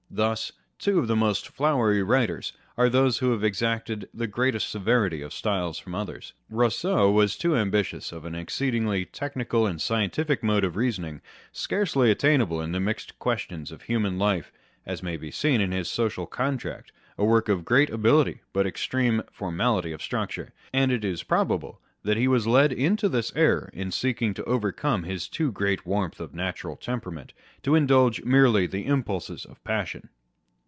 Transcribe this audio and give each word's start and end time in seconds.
Thus 0.13 0.51
two 0.77 0.99
of 0.99 1.07
the 1.07 1.15
most 1.15 1.47
flowery 1.47 2.03
writers 2.03 2.51
are 2.75 2.89
those 2.89 3.19
who 3.19 3.31
have 3.31 3.45
exacted 3.45 4.09
the 4.13 4.27
greatest 4.27 4.67
severity 4.67 5.21
of 5.21 5.31
style 5.31 5.71
from 5.71 5.95
others. 5.95 6.33
Eousseau 6.51 7.09
was 7.09 7.37
too 7.37 7.55
ambitious 7.55 8.11
of 8.11 8.25
an 8.25 8.35
exceedingly 8.35 9.05
technical 9.05 9.65
and 9.65 9.81
scientific 9.81 10.43
mode 10.43 10.65
of 10.65 10.75
reasoning, 10.75 11.21
scarcely 11.53 12.11
attainable 12.11 12.59
in 12.59 12.73
the 12.73 12.81
mixed 12.81 13.19
questions 13.19 13.71
of 13.71 13.83
human 13.83 14.17
life 14.19 14.51
(as 14.85 15.01
may 15.01 15.15
be 15.15 15.31
seen 15.31 15.61
in 15.61 15.71
his 15.71 15.87
Social 15.87 16.25
Contract 16.25 16.91
â€" 17.17 17.23
a 17.23 17.25
work 17.25 17.47
of 17.47 17.63
great 17.63 17.89
ability 17.89 18.41
but 18.51 18.67
extreme 18.67 19.23
formality 19.31 19.93
of 19.93 20.03
structure), 20.03 20.51
and 20.73 20.91
it 20.91 21.05
is 21.05 21.23
pro 21.23 21.45
bable 21.45 21.77
he 22.03 22.27
was 22.27 22.47
led 22.47 22.73
into 22.73 23.07
this 23.07 23.31
error 23.35 23.69
in 23.73 23.91
seeking 23.91 24.33
to 24.33 24.43
overcome 24.45 25.03
his 25.03 25.27
too 25.27 25.51
great 25.51 25.85
warmth 25.85 26.19
of 26.19 26.33
natural 26.33 26.75
temperament 26.75 27.31
to 27.61 27.75
indulge 27.75 28.23
merely 28.23 28.65
the 28.65 28.87
impulses 28.87 29.45
of 29.45 29.63
passion. 29.63 30.09